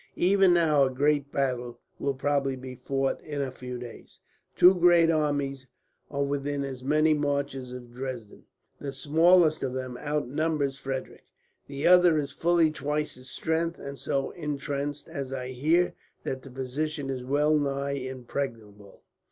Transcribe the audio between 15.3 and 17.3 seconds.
I hear, that the position is